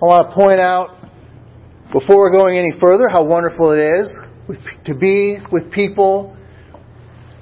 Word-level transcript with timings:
I 0.00 0.04
want 0.04 0.28
to 0.28 0.34
point 0.34 0.60
out, 0.60 0.96
before 1.92 2.30
going 2.30 2.56
any 2.56 2.72
further, 2.78 3.08
how 3.08 3.24
wonderful 3.24 3.72
it 3.72 4.00
is 4.00 4.16
to 4.84 4.94
be 4.94 5.38
with 5.50 5.72
people 5.72 6.36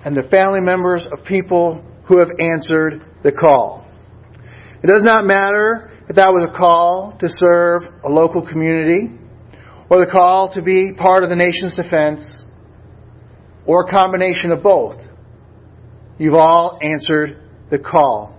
and 0.06 0.16
the 0.16 0.22
family 0.22 0.62
members 0.62 1.06
of 1.12 1.22
people 1.26 1.84
who 2.06 2.16
have 2.16 2.30
answered 2.40 3.04
the 3.22 3.32
call. 3.32 3.86
It 4.82 4.86
does 4.86 5.02
not 5.02 5.26
matter 5.26 5.90
if 6.08 6.16
that 6.16 6.32
was 6.32 6.48
a 6.48 6.56
call 6.56 7.18
to 7.20 7.28
serve 7.38 7.82
a 8.02 8.08
local 8.08 8.46
community 8.46 9.10
or 9.90 10.02
the 10.02 10.10
call 10.10 10.54
to 10.54 10.62
be 10.62 10.92
part 10.96 11.24
of 11.24 11.28
the 11.28 11.36
nation's 11.36 11.76
defense 11.76 12.24
or 13.66 13.86
a 13.86 13.90
combination 13.90 14.50
of 14.50 14.62
both. 14.62 14.98
You've 16.16 16.34
all 16.34 16.78
answered 16.82 17.38
the 17.70 17.78
call. 17.78 18.35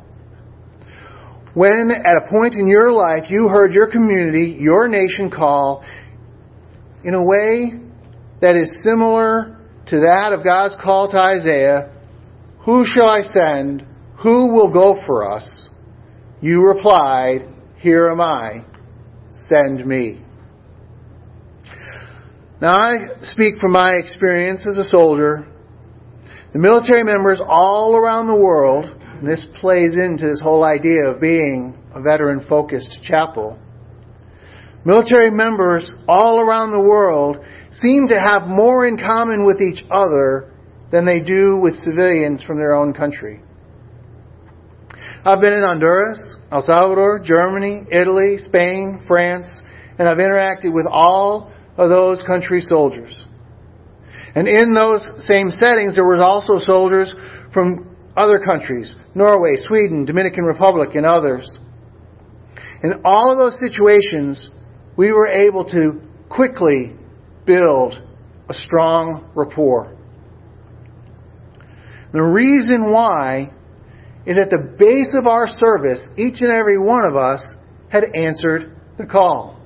When 1.58 1.90
at 1.90 2.14
a 2.16 2.30
point 2.30 2.54
in 2.54 2.68
your 2.68 2.92
life 2.92 3.32
you 3.32 3.48
heard 3.48 3.74
your 3.74 3.88
community, 3.88 4.58
your 4.60 4.88
nation 4.88 5.32
call 5.32 5.84
in 7.04 7.16
a 7.16 7.24
way 7.24 7.74
that 8.42 8.56
is 8.56 8.72
similar 8.82 9.60
to 9.88 10.00
that 10.02 10.34
of 10.34 10.44
God's 10.44 10.76
call 10.84 11.10
to 11.10 11.18
Isaiah, 11.18 11.90
Who 12.60 12.86
shall 12.86 13.10
I 13.10 13.24
send? 13.24 13.84
Who 14.22 14.54
will 14.54 14.72
go 14.72 15.02
for 15.08 15.28
us? 15.28 15.50
You 16.42 16.62
replied, 16.62 17.48
Here 17.80 18.12
am 18.12 18.22
I. 18.22 18.64
Send 19.50 19.84
me. 19.84 20.22
Now 22.62 22.76
I 22.76 22.94
speak 23.32 23.58
from 23.60 23.72
my 23.72 23.94
experience 23.94 24.68
as 24.68 24.78
a 24.78 24.88
soldier. 24.92 25.48
The 26.54 26.60
military 26.60 27.04
members 27.04 27.42
all 27.44 27.96
around 27.96 28.28
the 28.28 28.36
world, 28.36 28.97
and 29.20 29.28
this 29.28 29.44
plays 29.60 29.94
into 29.94 30.28
this 30.28 30.40
whole 30.40 30.64
idea 30.64 31.08
of 31.08 31.20
being 31.20 31.76
a 31.94 32.02
veteran 32.02 32.46
focused 32.48 33.02
chapel. 33.04 33.58
Military 34.86 35.32
members 35.32 35.90
all 36.08 36.40
around 36.40 36.72
the 36.72 36.80
world 36.80 37.38
seem 37.82 38.08
to 38.08 38.20
have 38.20 38.48
more 38.48 38.88
in 38.88 38.98
common 38.98 39.46
with 39.46 39.60
each 39.60 39.84
other 39.90 40.54
than 40.92 41.06
they 41.06 41.20
do 41.20 41.58
with 41.58 41.76
civilians 41.84 42.44
from 42.44 42.58
their 42.58 42.76
own 42.76 42.94
country. 42.94 43.42
I've 45.26 45.42
been 45.42 45.54
in 45.54 45.64
Honduras, 45.64 46.38
El 46.52 46.62
Salvador, 46.62 47.20
Germany, 47.20 47.86
Italy, 47.92 48.38
Spain, 48.38 49.04
France, 49.08 49.50
and 49.98 50.08
I've 50.08 50.18
interacted 50.18 50.72
with 50.72 50.86
all 50.90 51.52
of 51.76 51.90
those 51.90 52.24
country 52.24 52.62
soldiers. 52.62 53.20
And 54.36 54.48
in 54.48 54.74
those 54.74 55.02
same 55.26 55.50
settings, 55.50 55.96
there 55.96 56.06
was 56.06 56.22
also 56.22 56.64
soldiers 56.64 57.12
from 57.52 57.97
other 58.18 58.40
countries, 58.40 58.94
Norway, 59.14 59.58
Sweden, 59.58 60.06
Dominican 60.06 60.44
Republic, 60.44 60.96
and 60.96 61.06
others. 61.06 61.50
In 62.84 63.02
all 63.06 63.32
of 63.32 63.38
those 63.38 63.60
situations, 63.60 64.50
we 64.98 65.12
were 65.12 65.28
able 65.28 65.64
to 65.66 66.02
quickly 66.28 66.94
build 67.46 67.94
a 68.50 68.54
strong 68.54 69.30
rapport. 69.36 69.96
The 72.12 72.22
reason 72.22 72.92
why 72.92 73.52
is 74.26 74.38
at 74.38 74.50
the 74.50 74.76
base 74.78 75.16
of 75.18 75.28
our 75.28 75.48
service, 75.48 76.02
each 76.18 76.42
and 76.42 76.52
every 76.52 76.80
one 76.80 77.06
of 77.06 77.16
us 77.16 77.42
had 77.90 78.04
answered 78.16 78.76
the 78.98 79.06
call. 79.06 79.60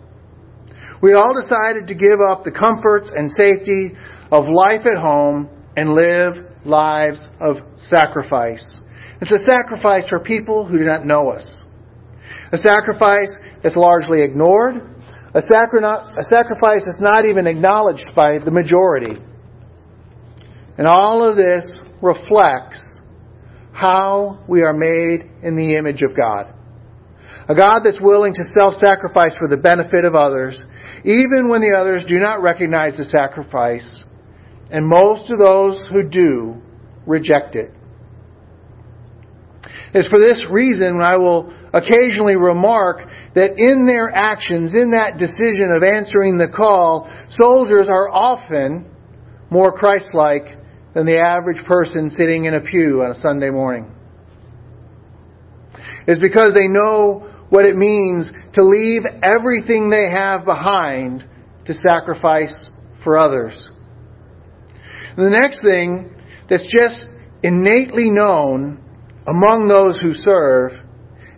We 1.01 1.13
all 1.13 1.33
decided 1.33 1.87
to 1.87 1.95
give 1.95 2.19
up 2.29 2.43
the 2.43 2.51
comforts 2.51 3.11
and 3.15 3.29
safety 3.31 3.95
of 4.31 4.45
life 4.47 4.85
at 4.85 4.99
home 4.99 5.49
and 5.75 5.91
live 5.91 6.50
lives 6.65 7.21
of 7.39 7.57
sacrifice. 7.87 8.63
It's 9.21 9.31
a 9.31 9.39
sacrifice 9.39 10.07
for 10.09 10.19
people 10.19 10.65
who 10.65 10.77
do 10.77 10.85
not 10.85 11.05
know 11.05 11.29
us. 11.29 11.45
A 12.51 12.57
sacrifice 12.57 13.29
that's 13.63 13.75
largely 13.75 14.23
ignored. 14.23 14.75
A, 15.33 15.41
sacri- 15.41 15.83
a 15.83 16.23
sacrifice 16.23 16.83
that's 16.85 17.01
not 17.01 17.25
even 17.25 17.47
acknowledged 17.47 18.07
by 18.15 18.39
the 18.39 18.51
majority. 18.51 19.15
And 20.77 20.87
all 20.87 21.23
of 21.23 21.37
this 21.37 21.63
reflects 22.01 22.99
how 23.71 24.43
we 24.47 24.63
are 24.63 24.73
made 24.73 25.29
in 25.43 25.55
the 25.55 25.75
image 25.77 26.01
of 26.01 26.15
God. 26.15 26.53
A 27.47 27.55
God 27.55 27.81
that's 27.83 28.01
willing 28.01 28.33
to 28.33 28.43
self-sacrifice 28.59 29.35
for 29.37 29.47
the 29.47 29.57
benefit 29.57 30.05
of 30.05 30.15
others, 30.15 30.61
even 31.03 31.49
when 31.49 31.61
the 31.61 31.75
others 31.77 32.05
do 32.07 32.17
not 32.19 32.41
recognize 32.41 32.95
the 32.95 33.05
sacrifice, 33.05 34.03
and 34.71 34.87
most 34.87 35.29
of 35.29 35.37
those 35.37 35.79
who 35.91 36.07
do 36.09 36.61
reject 37.05 37.55
it. 37.55 37.71
It's 39.93 40.07
for 40.07 40.19
this 40.19 40.41
reason 40.49 41.01
I 41.01 41.17
will 41.17 41.53
occasionally 41.73 42.37
remark 42.37 42.99
that 43.35 43.55
in 43.57 43.85
their 43.85 44.09
actions, 44.09 44.73
in 44.75 44.91
that 44.91 45.17
decision 45.17 45.71
of 45.71 45.83
answering 45.83 46.37
the 46.37 46.47
call, 46.47 47.09
soldiers 47.31 47.87
are 47.89 48.09
often 48.09 48.85
more 49.49 49.73
Christ-like 49.73 50.57
than 50.93 51.05
the 51.05 51.17
average 51.17 51.63
person 51.65 52.09
sitting 52.09 52.45
in 52.45 52.53
a 52.53 52.61
pew 52.61 53.03
on 53.03 53.11
a 53.11 53.15
Sunday 53.15 53.49
morning. 53.49 53.91
It's 56.07 56.19
because 56.19 56.53
they 56.53 56.67
know 56.67 57.27
what 57.49 57.65
it 57.65 57.75
means 57.75 58.31
to 58.53 58.63
leave 58.63 59.03
everything 59.21 59.89
they 59.89 60.09
have 60.09 60.45
behind 60.45 61.25
to 61.65 61.73
sacrifice 61.73 62.69
for 63.03 63.17
others. 63.17 63.69
The 65.21 65.29
next 65.29 65.61
thing 65.61 66.09
that's 66.49 66.65
just 66.65 66.99
innately 67.43 68.09
known 68.09 68.81
among 69.27 69.67
those 69.67 69.99
who 69.99 70.13
serve 70.13 70.71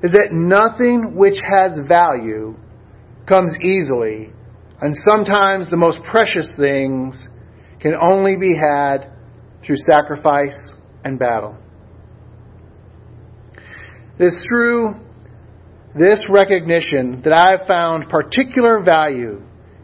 is 0.01 0.13
that 0.13 0.31
nothing 0.31 1.17
which 1.17 1.35
has 1.51 1.77
value 1.85 2.55
comes 3.27 3.57
easily, 3.61 4.31
and 4.79 4.95
sometimes 5.05 5.69
the 5.69 5.75
most 5.75 5.99
precious 6.09 6.47
things 6.55 7.27
can 7.81 7.93
only 7.93 8.37
be 8.37 8.55
had 8.55 9.11
through 9.65 9.75
sacrifice 9.75 10.55
and 11.03 11.19
battle. 11.19 11.57
It 14.17 14.27
is 14.27 14.45
through 14.47 14.95
this 15.93 16.21
recognition 16.29 17.21
that 17.25 17.33
I 17.33 17.51
have 17.51 17.67
found 17.67 18.07
particular 18.07 18.81
value 18.81 19.41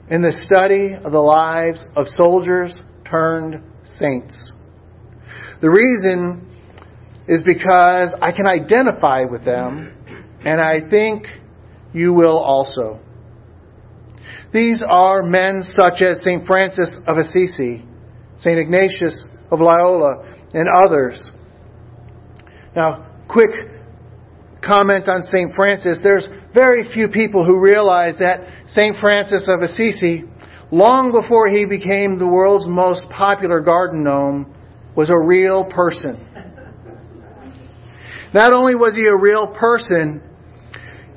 in 0.09 0.21
the 0.21 0.39
study 0.45 0.93
of 0.93 1.11
the 1.11 1.19
lives 1.19 1.83
of 1.97 2.07
soldiers 2.15 2.73
turned 3.03 3.61
saints. 3.97 4.53
The 5.61 5.69
reason 5.69 6.47
is 7.27 7.41
because 7.45 8.13
I 8.21 8.31
can 8.31 8.47
identify 8.47 9.23
with 9.23 9.45
them, 9.45 9.93
and 10.45 10.59
I 10.59 10.89
think 10.89 11.25
you 11.93 12.13
will 12.13 12.37
also. 12.37 12.99
These 14.51 14.83
are 14.87 15.21
men 15.21 15.63
such 15.79 16.01
as 16.01 16.23
St. 16.23 16.45
Francis 16.45 16.89
of 17.05 17.17
Assisi, 17.17 17.85
St. 18.39 18.57
Ignatius 18.57 19.27
of 19.51 19.59
Loyola, 19.59 20.25
and 20.53 20.67
others. 20.67 21.21
Now, 22.75 23.05
quick 23.27 23.51
comment 24.65 25.07
on 25.07 25.23
St. 25.23 25.53
Francis. 25.55 25.99
There's 26.01 26.27
very 26.53 26.91
few 26.93 27.09
people 27.09 27.45
who 27.45 27.59
realize 27.59 28.17
that 28.19 28.39
St. 28.69 28.95
Francis 28.99 29.47
of 29.47 29.61
Assisi, 29.61 30.23
long 30.71 31.11
before 31.11 31.49
he 31.49 31.65
became 31.65 32.19
the 32.19 32.27
world's 32.27 32.67
most 32.67 33.03
popular 33.09 33.59
garden 33.59 34.03
gnome, 34.03 34.55
was 34.95 35.09
a 35.09 35.17
real 35.17 35.65
person. 35.65 36.25
Not 38.33 38.53
only 38.53 38.75
was 38.75 38.93
he 38.95 39.05
a 39.05 39.15
real 39.15 39.47
person, 39.47 40.21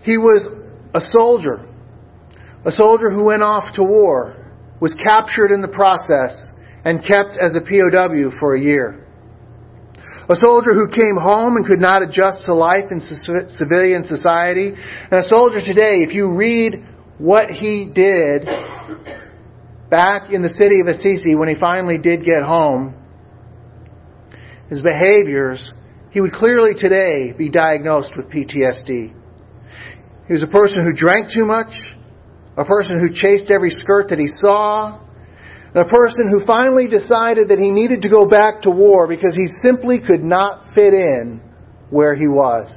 he 0.03 0.17
was 0.17 0.43
a 0.95 1.01
soldier. 1.13 1.69
A 2.65 2.73
soldier 2.73 3.11
who 3.11 3.25
went 3.25 3.43
off 3.43 3.75
to 3.75 3.83
war, 3.83 4.37
was 4.81 4.95
captured 5.05 5.51
in 5.53 5.61
the 5.61 5.69
process, 5.69 6.37
and 6.85 7.05
kept 7.05 7.39
as 7.41 7.55
a 7.57 7.61
POW 7.61 8.37
for 8.41 8.57
a 8.57 8.61
year. 8.61 9.07
A 10.29 10.37
soldier 10.37 10.73
who 10.73 10.89
came 10.89 11.17
home 11.21 11.57
and 11.57 11.67
could 11.67 11.81
not 11.81 12.03
adjust 12.03 12.45
to 12.47 12.55
life 12.55 12.91
in 12.91 13.01
civilian 13.01 14.05
society. 14.05 14.73
And 15.11 15.25
a 15.25 15.29
soldier 15.29 15.61
today, 15.61 16.03
if 16.03 16.15
you 16.15 16.33
read 16.33 16.85
what 17.19 17.51
he 17.51 17.91
did 17.93 18.49
back 19.93 20.33
in 20.33 20.41
the 20.41 20.49
city 20.49 20.81
of 20.81 20.87
Assisi 20.89 21.35
when 21.35 21.49
he 21.49 21.55
finally 21.55 21.99
did 21.99 22.25
get 22.25 22.43
home, 22.43 22.95
his 24.71 24.81
behaviors, 24.81 25.71
he 26.13 26.21
would 26.23 26.33
clearly 26.33 26.73
today 26.75 27.35
be 27.37 27.51
diagnosed 27.51 28.13
with 28.17 28.31
PTSD. 28.31 29.13
He 30.27 30.33
was 30.33 30.43
a 30.43 30.47
person 30.47 30.83
who 30.83 30.95
drank 30.95 31.29
too 31.31 31.45
much, 31.45 31.69
a 32.57 32.65
person 32.65 32.99
who 33.01 33.13
chased 33.13 33.51
every 33.51 33.69
skirt 33.69 34.09
that 34.09 34.19
he 34.19 34.29
saw, 34.41 34.99
a 35.75 35.85
person 35.85 36.33
who 36.33 36.47
finally 36.47 36.89
decided 36.89 37.49
that 37.51 37.59
he 37.59 37.71
needed 37.71 38.01
to 38.01 38.09
go 38.09 38.27
back 38.27 38.63
to 38.63 38.71
war 38.71 39.07
because 39.07 39.37
he 39.37 39.47
simply 39.63 39.99
could 39.99 40.25
not 40.25 40.75
fit 40.75 40.95
in 40.95 41.43
where 41.91 42.17
he 42.17 42.29
was. 42.29 42.75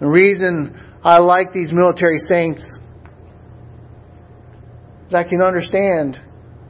The 0.00 0.08
reason 0.08 0.80
I 1.04 1.18
like 1.18 1.52
these 1.52 1.70
military 1.70 2.18
saints 2.18 2.64
is 5.08 5.14
I 5.14 5.24
can 5.24 5.40
understand 5.40 6.20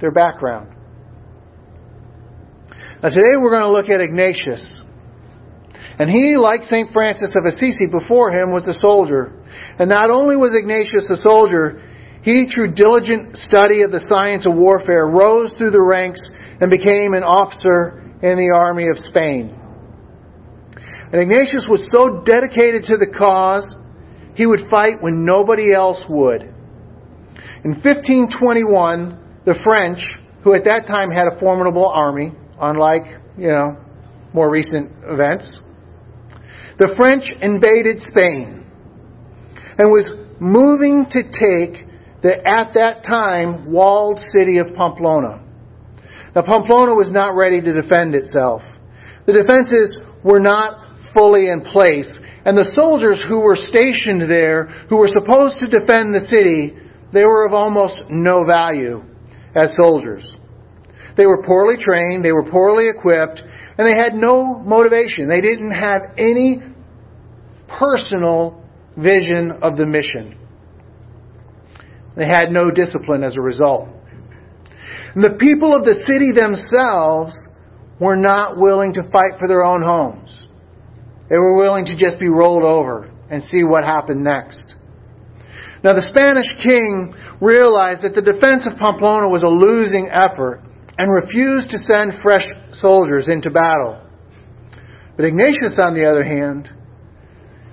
their 0.00 0.12
background. 0.12 0.74
Now 3.02 3.10
today 3.10 3.36
we're 3.38 3.50
going 3.50 3.62
to 3.62 3.70
look 3.70 3.88
at 3.88 4.00
Ignatius. 4.00 4.84
And 5.98 6.08
he, 6.08 6.36
like 6.38 6.62
St. 6.64 6.92
Francis 6.92 7.34
of 7.36 7.44
Assisi 7.44 7.86
before 7.90 8.30
him, 8.30 8.52
was 8.52 8.66
a 8.68 8.78
soldier. 8.78 9.34
And 9.78 9.88
not 9.88 10.10
only 10.10 10.36
was 10.36 10.52
Ignatius 10.54 11.10
a 11.10 11.20
soldier, 11.22 11.82
he, 12.22 12.48
through 12.52 12.74
diligent 12.74 13.36
study 13.36 13.82
of 13.82 13.90
the 13.90 14.04
science 14.08 14.46
of 14.46 14.54
warfare, 14.54 15.06
rose 15.06 15.52
through 15.58 15.72
the 15.72 15.82
ranks 15.82 16.20
and 16.60 16.70
became 16.70 17.14
an 17.14 17.24
officer 17.24 17.98
in 18.22 18.38
the 18.38 18.52
army 18.54 18.88
of 18.88 18.98
Spain. 18.98 19.54
And 21.10 21.20
Ignatius 21.20 21.66
was 21.68 21.82
so 21.90 22.22
dedicated 22.24 22.84
to 22.84 22.96
the 22.96 23.06
cause, 23.06 23.66
he 24.34 24.46
would 24.46 24.68
fight 24.70 25.00
when 25.02 25.24
nobody 25.24 25.74
else 25.74 26.02
would. 26.08 26.54
In 27.64 27.72
1521, 27.72 29.18
the 29.44 29.54
French, 29.64 29.98
who 30.44 30.54
at 30.54 30.64
that 30.64 30.86
time 30.86 31.10
had 31.10 31.26
a 31.26 31.38
formidable 31.40 31.88
army, 31.88 32.32
unlike, 32.60 33.02
you 33.36 33.48
know, 33.48 33.76
more 34.32 34.48
recent 34.48 34.92
events, 35.02 35.58
the 36.78 36.94
French 36.96 37.24
invaded 37.42 38.00
Spain 38.02 38.64
and 39.76 39.90
was 39.90 40.08
moving 40.38 41.06
to 41.10 41.22
take 41.24 41.86
the, 42.22 42.36
at 42.46 42.74
that 42.74 43.04
time, 43.04 43.72
walled 43.72 44.20
city 44.32 44.58
of 44.58 44.68
Pamplona. 44.76 45.42
Now, 46.36 46.42
Pamplona 46.42 46.94
was 46.94 47.10
not 47.10 47.34
ready 47.34 47.60
to 47.60 47.72
defend 47.72 48.14
itself. 48.14 48.62
The 49.26 49.32
defenses 49.32 49.96
were 50.22 50.40
not 50.40 50.78
fully 51.12 51.48
in 51.48 51.62
place, 51.62 52.08
and 52.44 52.56
the 52.56 52.72
soldiers 52.76 53.22
who 53.28 53.40
were 53.40 53.56
stationed 53.56 54.30
there, 54.30 54.64
who 54.88 54.96
were 54.96 55.08
supposed 55.08 55.58
to 55.58 55.66
defend 55.66 56.14
the 56.14 56.26
city, 56.28 56.76
they 57.12 57.24
were 57.24 57.46
of 57.46 57.54
almost 57.54 57.94
no 58.10 58.44
value 58.44 59.02
as 59.56 59.74
soldiers. 59.76 60.30
They 61.16 61.26
were 61.26 61.42
poorly 61.42 61.76
trained, 61.82 62.24
they 62.24 62.32
were 62.32 62.48
poorly 62.50 62.88
equipped, 62.88 63.42
and 63.78 63.86
they 63.86 63.98
had 63.98 64.14
no 64.14 64.58
motivation. 64.58 65.28
They 65.28 65.40
didn't 65.40 65.72
have 65.72 66.02
any 66.16 66.62
personal 67.68 68.62
vision 68.96 69.52
of 69.62 69.76
the 69.76 69.86
mission. 69.86 70.36
They 72.16 72.26
had 72.26 72.50
no 72.50 72.70
discipline 72.70 73.22
as 73.22 73.36
a 73.36 73.40
result. 73.40 73.88
And 75.14 75.24
the 75.24 75.36
people 75.38 75.74
of 75.74 75.84
the 75.84 75.94
city 76.06 76.32
themselves 76.32 77.36
were 78.00 78.16
not 78.16 78.58
willing 78.58 78.94
to 78.94 79.02
fight 79.04 79.38
for 79.38 79.48
their 79.48 79.64
own 79.64 79.82
homes. 79.82 80.44
They 81.28 81.36
were 81.36 81.56
willing 81.56 81.86
to 81.86 81.96
just 81.96 82.18
be 82.18 82.28
rolled 82.28 82.64
over 82.64 83.10
and 83.30 83.42
see 83.42 83.62
what 83.62 83.84
happened 83.84 84.24
next. 84.24 84.64
Now 85.84 85.94
the 85.94 86.02
Spanish 86.10 86.48
king 86.62 87.14
realized 87.40 88.02
that 88.02 88.14
the 88.14 88.22
defense 88.22 88.66
of 88.66 88.78
Pamplona 88.78 89.28
was 89.28 89.42
a 89.42 89.48
losing 89.48 90.08
effort 90.10 90.62
and 90.98 91.12
refused 91.12 91.70
to 91.70 91.78
send 91.78 92.20
fresh 92.22 92.46
soldiers 92.80 93.28
into 93.28 93.50
battle. 93.50 94.02
But 95.16 95.26
Ignatius, 95.26 95.78
on 95.78 95.94
the 95.94 96.06
other 96.06 96.24
hand, 96.24 96.68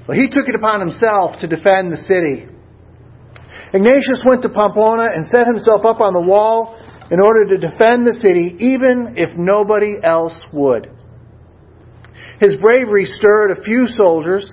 well, 0.07 0.17
he 0.17 0.29
took 0.29 0.47
it 0.47 0.55
upon 0.55 0.79
himself 0.79 1.39
to 1.41 1.47
defend 1.47 1.91
the 1.91 1.97
city. 1.97 2.47
Ignatius 3.73 4.23
went 4.25 4.43
to 4.43 4.49
Pamplona 4.49 5.09
and 5.13 5.25
set 5.25 5.47
himself 5.47 5.83
up 5.83 5.99
on 5.99 6.13
the 6.13 6.21
wall 6.21 6.77
in 7.09 7.19
order 7.19 7.45
to 7.49 7.57
defend 7.57 8.05
the 8.05 8.17
city, 8.19 8.55
even 8.59 9.15
if 9.17 9.35
nobody 9.37 9.97
else 10.01 10.39
would. 10.53 10.91
His 12.39 12.55
bravery 12.57 13.05
stirred 13.05 13.57
a 13.57 13.63
few 13.63 13.87
soldiers, 13.87 14.51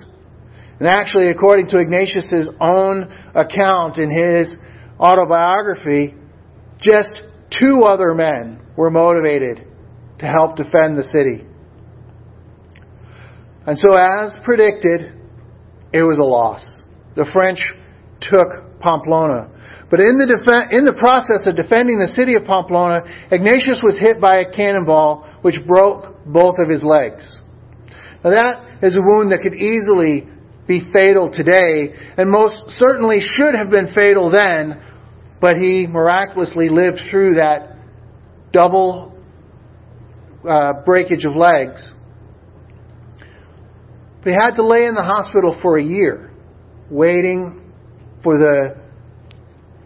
and 0.83 0.91
actually, 0.91 1.29
according 1.29 1.67
to 1.67 1.79
Ignatius's 1.79 2.49
own 2.59 3.09
account 3.33 3.97
in 3.97 4.11
his 4.11 4.53
autobiography, 4.99 6.13
just 6.81 7.23
two 7.57 7.83
other 7.87 8.13
men 8.13 8.59
were 8.75 8.89
motivated 8.89 9.65
to 10.19 10.25
help 10.25 10.57
defend 10.57 10.97
the 10.97 11.03
city. 11.03 11.45
And 13.65 13.79
so, 13.79 13.95
as 13.95 14.35
predicted, 14.43 15.13
it 15.93 16.03
was 16.03 16.17
a 16.17 16.25
loss. 16.25 16.61
The 17.15 17.29
French 17.31 17.59
took 18.19 18.81
Pamplona. 18.81 19.51
But 19.89 20.01
in 20.01 20.17
the, 20.17 20.25
def- 20.27 20.77
in 20.77 20.83
the 20.83 20.99
process 20.99 21.47
of 21.47 21.55
defending 21.55 21.97
the 21.97 22.11
city 22.13 22.35
of 22.35 22.43
Pamplona, 22.43 23.03
Ignatius 23.31 23.79
was 23.81 23.97
hit 23.97 24.19
by 24.19 24.39
a 24.39 24.51
cannonball 24.51 25.31
which 25.43 25.65
broke 25.65 26.25
both 26.25 26.55
of 26.59 26.67
his 26.67 26.83
legs. 26.83 27.39
Now 28.21 28.31
that 28.31 28.83
is 28.83 28.97
a 28.97 29.01
wound 29.01 29.31
that 29.31 29.39
could 29.41 29.55
easily 29.55 30.27
be 30.67 30.81
fatal 30.93 31.31
today, 31.31 31.93
and 32.17 32.29
most 32.29 32.55
certainly 32.77 33.19
should 33.19 33.53
have 33.53 33.69
been 33.69 33.93
fatal 33.93 34.31
then, 34.31 34.81
but 35.41 35.57
he 35.57 35.87
miraculously 35.87 36.69
lived 36.69 37.01
through 37.09 37.35
that 37.35 37.75
double 38.53 39.13
uh, 40.47 40.73
breakage 40.85 41.25
of 41.25 41.35
legs. 41.35 41.85
But 44.23 44.29
he 44.31 44.35
had 44.35 44.55
to 44.55 44.65
lay 44.65 44.85
in 44.85 44.95
the 44.95 45.03
hospital 45.03 45.59
for 45.61 45.77
a 45.77 45.83
year, 45.83 46.31
waiting 46.89 47.73
for 48.23 48.37
the 48.37 48.77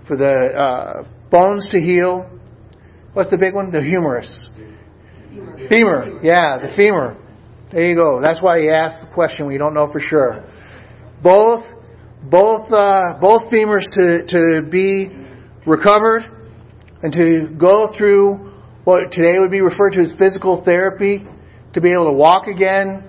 for 0.08 0.16
the 0.16 0.32
uh, 0.32 1.08
bones 1.32 1.68
to 1.72 1.82
heal. 1.82 2.30
What's 3.14 3.32
the 3.32 3.38
big 3.38 3.56
one? 3.56 3.72
The 3.72 3.82
humerus. 3.82 4.50
Femur. 5.30 5.68
femur. 5.70 6.20
Yeah, 6.24 6.60
the 6.60 6.76
femur. 6.76 7.18
There 7.72 7.84
you 7.84 7.96
go. 7.96 8.22
That's 8.22 8.42
why 8.42 8.62
he 8.62 8.70
asked 8.70 9.02
the 9.02 9.14
question. 9.14 9.48
We 9.48 9.58
don't 9.58 9.74
know 9.74 9.92
for 9.92 10.00
sure. 10.00 10.44
Both, 11.22 11.64
both, 12.24 12.72
uh, 12.72 13.20
both 13.20 13.52
femurs 13.52 13.86
to 13.92 14.26
to 14.28 14.62
be 14.70 15.10
recovered 15.66 16.24
and 17.04 17.12
to 17.14 17.56
go 17.58 17.94
through 17.98 18.54
what 18.84 19.12
today 19.12 19.38
would 19.40 19.52
be 19.52 19.62
referred 19.62 19.92
to 19.92 20.02
as 20.02 20.14
physical 20.18 20.64
therapy 20.64 21.26
to 21.74 21.82
be 21.82 21.92
able 21.92 22.06
to 22.06 22.14
walk 22.14 22.48
again. 22.48 23.04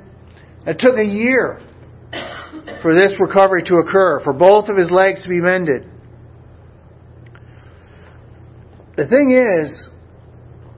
It 0.66 0.78
took 0.78 0.96
a 0.98 1.04
year 1.04 1.60
for 2.82 2.94
this 2.94 3.14
recovery 3.18 3.62
to 3.64 3.76
occur, 3.76 4.20
for 4.24 4.32
both 4.32 4.68
of 4.68 4.76
his 4.76 4.90
legs 4.90 5.22
to 5.22 5.28
be 5.28 5.40
mended. 5.40 5.88
The 8.96 9.06
thing 9.06 9.30
is, 9.30 9.80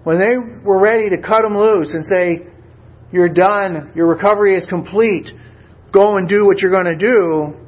when 0.05 0.19
they 0.19 0.62
were 0.62 0.79
ready 0.79 1.09
to 1.11 1.23
cut 1.26 1.44
him 1.44 1.56
loose 1.56 1.94
and 1.94 2.05
say, 2.05 2.47
You're 3.11 3.33
done, 3.33 3.93
your 3.94 4.06
recovery 4.06 4.56
is 4.56 4.67
complete, 4.67 5.29
go 5.92 6.16
and 6.16 6.28
do 6.28 6.46
what 6.46 6.58
you're 6.58 6.70
going 6.70 6.98
to 6.98 7.06
do, 7.06 7.60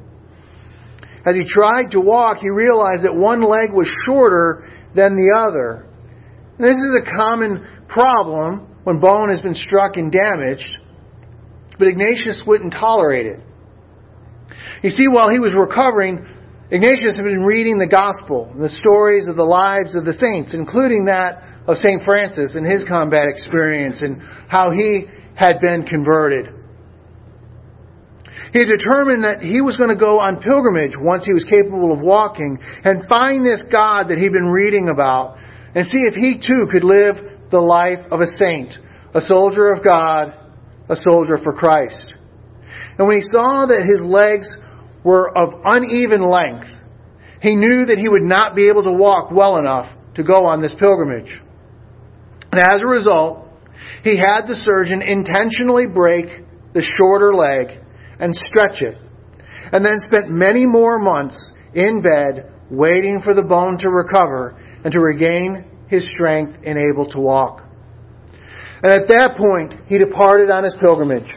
as 1.25 1.35
he 1.35 1.45
tried 1.47 1.91
to 1.91 1.99
walk, 1.99 2.39
he 2.39 2.49
realized 2.49 3.03
that 3.03 3.15
one 3.15 3.41
leg 3.41 3.71
was 3.71 3.87
shorter 4.05 4.69
than 4.93 5.15
the 5.15 5.35
other. 5.37 5.87
This 6.59 6.75
is 6.75 6.91
a 7.01 7.15
common 7.15 7.65
problem 7.87 8.67
when 8.83 8.99
bone 8.99 9.29
has 9.29 9.39
been 9.39 9.55
struck 9.55 9.95
and 9.95 10.11
damaged, 10.11 10.67
but 11.79 11.87
Ignatius 11.87 12.43
wouldn't 12.45 12.73
tolerate 12.73 13.25
it. 13.25 13.39
You 14.81 14.89
see, 14.89 15.07
while 15.07 15.29
he 15.29 15.39
was 15.39 15.53
recovering, 15.57 16.27
Ignatius 16.69 17.15
had 17.15 17.23
been 17.23 17.45
reading 17.45 17.77
the 17.77 17.87
gospel, 17.87 18.51
and 18.53 18.61
the 18.61 18.69
stories 18.69 19.27
of 19.27 19.37
the 19.37 19.43
lives 19.43 19.95
of 19.95 20.03
the 20.03 20.13
saints, 20.13 20.53
including 20.53 21.05
that 21.05 21.41
of 21.67 21.77
St. 21.77 22.03
Francis 22.03 22.55
and 22.55 22.65
his 22.65 22.83
combat 22.83 23.27
experience 23.29 24.01
and 24.01 24.21
how 24.49 24.71
he 24.71 25.05
had 25.35 25.61
been 25.61 25.85
converted. 25.85 26.52
He 28.53 28.65
determined 28.65 29.23
that 29.23 29.41
he 29.41 29.61
was 29.61 29.77
going 29.77 29.89
to 29.89 29.95
go 29.95 30.19
on 30.19 30.39
pilgrimage 30.39 30.93
once 30.95 31.25
he 31.25 31.33
was 31.33 31.43
capable 31.43 31.91
of 31.91 32.01
walking 32.01 32.59
and 32.83 33.09
find 33.09 33.43
this 33.43 33.63
God 33.71 34.09
that 34.09 34.19
he'd 34.19 34.31
been 34.31 34.49
reading 34.49 34.89
about 34.89 35.37
and 35.73 35.87
see 35.87 35.97
if 36.05 36.13
he 36.13 36.37
too 36.37 36.67
could 36.71 36.83
live 36.83 37.49
the 37.49 37.59
life 37.59 38.05
of 38.11 38.21
a 38.21 38.27
saint, 38.37 38.73
a 39.15 39.21
soldier 39.21 39.73
of 39.73 39.83
God, 39.83 40.35
a 40.87 40.95
soldier 40.95 41.39
for 41.43 41.53
Christ. 41.53 42.13
And 42.99 43.07
when 43.07 43.17
he 43.17 43.23
saw 43.23 43.65
that 43.65 43.89
his 43.89 44.01
legs 44.01 44.47
were 45.03 45.35
of 45.35 45.61
uneven 45.65 46.23
length, 46.23 46.67
he 47.41 47.55
knew 47.55 47.85
that 47.87 47.97
he 47.97 48.07
would 48.07 48.21
not 48.21 48.55
be 48.55 48.69
able 48.69 48.83
to 48.83 48.91
walk 48.91 49.31
well 49.31 49.57
enough 49.57 49.89
to 50.13 50.23
go 50.23 50.45
on 50.45 50.61
this 50.61 50.75
pilgrimage. 50.77 51.41
And 52.51 52.61
as 52.61 52.81
a 52.81 52.87
result, 52.87 53.47
he 54.03 54.15
had 54.15 54.47
the 54.47 54.61
surgeon 54.63 55.01
intentionally 55.01 55.87
break 55.87 56.25
the 56.73 56.87
shorter 56.97 57.33
leg 57.33 57.82
and 58.23 58.33
stretch 58.37 58.81
it, 58.81 58.97
and 59.73 59.83
then 59.83 59.99
spent 59.99 60.29
many 60.29 60.65
more 60.65 60.97
months 60.97 61.37
in 61.73 62.01
bed 62.01 62.49
waiting 62.71 63.21
for 63.21 63.33
the 63.33 63.43
bone 63.43 63.77
to 63.79 63.89
recover 63.89 64.57
and 64.85 64.93
to 64.93 64.99
regain 65.01 65.65
his 65.89 66.09
strength 66.15 66.57
and 66.65 66.77
able 66.77 67.05
to 67.11 67.19
walk. 67.19 67.61
And 68.81 68.93
at 68.93 69.09
that 69.09 69.35
point, 69.37 69.73
he 69.87 69.97
departed 69.97 70.49
on 70.49 70.63
his 70.63 70.73
pilgrimage. 70.79 71.27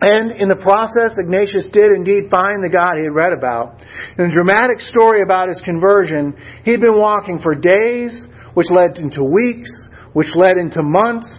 And 0.00 0.32
in 0.32 0.48
the 0.48 0.56
process, 0.56 1.16
Ignatius 1.16 1.68
did 1.72 1.92
indeed 1.92 2.30
find 2.30 2.64
the 2.64 2.70
God 2.72 2.96
he 2.96 3.04
had 3.04 3.14
read 3.14 3.32
about. 3.32 3.80
In 4.18 4.24
a 4.24 4.32
dramatic 4.32 4.80
story 4.80 5.22
about 5.22 5.48
his 5.48 5.60
conversion, 5.64 6.34
he 6.64 6.72
had 6.72 6.80
been 6.80 6.98
walking 6.98 7.38
for 7.38 7.54
days, 7.54 8.26
which 8.54 8.70
led 8.70 8.98
into 8.98 9.22
weeks, 9.22 9.70
which 10.14 10.34
led 10.34 10.56
into 10.56 10.82
months, 10.82 11.32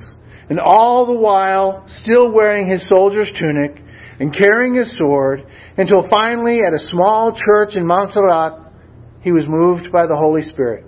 and 0.49 0.57
all 0.57 1.05
the 1.05 1.19
while 1.19 1.85
still 2.01 2.31
wearing 2.31 2.69
his 2.69 2.87
soldier's 2.87 3.31
tunic 3.37 3.81
and 4.21 4.37
carrying 4.37 4.75
his 4.75 4.93
sword, 4.99 5.43
until 5.77 6.07
finally 6.07 6.59
at 6.59 6.75
a 6.75 6.87
small 6.89 7.35
church 7.35 7.75
in 7.75 7.87
Montserrat, 7.87 8.53
he 9.21 9.31
was 9.31 9.45
moved 9.47 9.91
by 9.91 10.05
the 10.05 10.15
Holy 10.15 10.43
Spirit. 10.43 10.85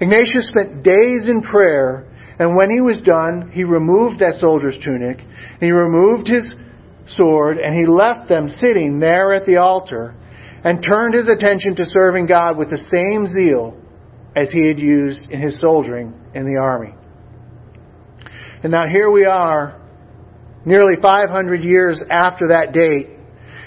Ignatius 0.00 0.48
spent 0.48 0.82
days 0.82 1.28
in 1.28 1.42
prayer, 1.42 2.10
and 2.38 2.56
when 2.56 2.70
he 2.70 2.80
was 2.80 3.02
done, 3.02 3.50
he 3.52 3.64
removed 3.64 4.20
that 4.20 4.38
soldier's 4.40 4.78
tunic, 4.82 5.18
and 5.18 5.60
he 5.60 5.72
removed 5.72 6.26
his 6.26 6.54
sword, 7.06 7.58
and 7.58 7.78
he 7.78 7.86
left 7.86 8.30
them 8.30 8.48
sitting 8.48 8.98
there 8.98 9.34
at 9.34 9.44
the 9.44 9.58
altar 9.58 10.14
and 10.64 10.82
turned 10.82 11.12
his 11.12 11.28
attention 11.28 11.76
to 11.76 11.84
serving 11.84 12.24
God 12.24 12.56
with 12.56 12.70
the 12.70 12.82
same 12.90 13.28
zeal 13.28 13.76
as 14.34 14.50
he 14.50 14.66
had 14.68 14.78
used 14.78 15.20
in 15.28 15.38
his 15.38 15.60
soldiering 15.60 16.14
in 16.34 16.46
the 16.46 16.58
army. 16.58 16.94
And 18.62 18.72
now 18.72 18.88
here 18.90 19.10
we 19.10 19.26
are, 19.26 19.81
nearly 20.64 20.94
500 21.00 21.62
years 21.62 22.02
after 22.10 22.48
that 22.48 22.72
date, 22.72 23.08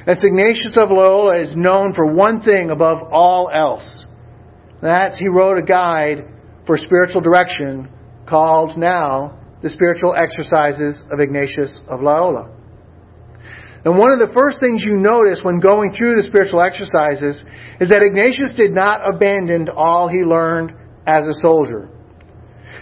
and 0.08 0.24
Ignatius 0.24 0.76
of 0.78 0.92
Loyola 0.92 1.42
is 1.42 1.56
known 1.56 1.94
for 1.94 2.14
one 2.14 2.42
thing 2.42 2.70
above 2.70 3.12
all 3.12 3.50
else. 3.52 4.06
That's 4.82 5.18
he 5.18 5.28
wrote 5.28 5.58
a 5.58 5.64
guide 5.64 6.26
for 6.68 6.78
spiritual 6.78 7.22
direction 7.22 7.90
called 8.28 8.78
now 8.78 9.40
the 9.64 9.70
Spiritual 9.70 10.14
Exercises 10.16 11.04
of 11.12 11.20
Ignatius 11.20 11.80
of 11.88 12.02
Loyola. 12.02 12.52
And 13.84 13.98
one 13.98 14.12
of 14.12 14.20
the 14.20 14.34
first 14.34 14.60
things 14.60 14.84
you 14.84 14.98
notice 14.98 15.40
when 15.44 15.60
going 15.60 15.94
through 15.94 16.16
the 16.16 16.24
spiritual 16.24 16.62
exercises 16.62 17.42
is 17.80 17.90
that 17.90 18.02
Ignatius 18.02 18.54
did 18.56 18.72
not 18.72 19.08
abandon 19.08 19.70
all 19.70 20.08
he 20.08 20.24
learned 20.24 20.72
as 21.06 21.28
a 21.28 21.34
soldier. 21.42 21.90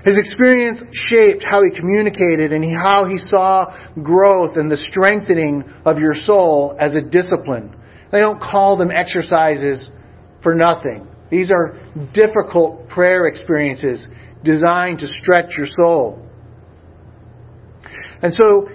His 0.05 0.17
experience 0.17 0.81
shaped 1.07 1.45
how 1.50 1.62
he 1.63 1.77
communicated 1.77 2.51
and 2.51 2.65
how 2.75 3.05
he 3.05 3.19
saw 3.29 3.74
growth 4.01 4.57
and 4.57 4.69
the 4.69 4.77
strengthening 4.77 5.63
of 5.86 5.98
your 5.98 6.13
soul 6.13 6.75
as 6.77 6.95
a 6.95 7.01
discipline. 7.01 7.74
They 8.12 8.19
don't 8.19 8.41
call 8.41 8.77
them 8.77 8.91
exercises 8.91 9.83
for 10.41 10.53
nothing. 10.53 11.07
These 11.31 11.51
are 11.51 11.79
difficult 12.13 12.89
prayer 12.89 13.27
experiences 13.27 14.05
designed 14.43 15.00
to 15.00 15.07
stretch 15.07 15.57
your 15.57 15.67
soul. 15.77 16.19
And 18.22 18.33
so 18.33 18.67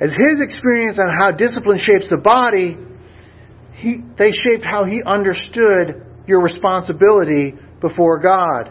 as 0.00 0.10
his 0.10 0.40
experience 0.40 0.98
on 0.98 1.14
how 1.16 1.30
discipline 1.30 1.78
shapes 1.78 2.08
the 2.10 2.18
body, 2.18 2.76
he, 3.76 4.00
they 4.18 4.32
shaped 4.32 4.64
how 4.64 4.84
he 4.84 5.00
understood 5.06 6.04
your 6.26 6.42
responsibility 6.42 7.54
before 7.80 8.18
God. 8.18 8.70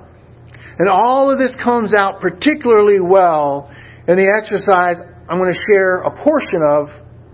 And 0.81 0.89
all 0.89 1.29
of 1.29 1.37
this 1.37 1.55
comes 1.63 1.93
out 1.93 2.21
particularly 2.21 2.99
well 2.99 3.69
in 4.07 4.15
the 4.15 4.33
exercise 4.41 4.97
I'm 5.29 5.37
going 5.37 5.53
to 5.53 5.59
share 5.71 5.97
a 5.97 6.09
portion 6.09 6.63
of 6.67 6.87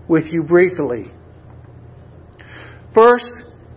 with 0.06 0.26
you 0.30 0.42
briefly. 0.42 1.10
First, 2.94 3.24